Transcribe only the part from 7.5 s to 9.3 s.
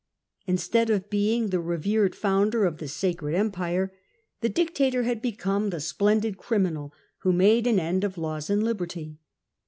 an end of laws and liberty.